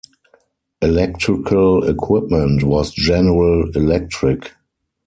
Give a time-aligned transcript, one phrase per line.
[0.81, 4.51] Electrical equipment was General Electric.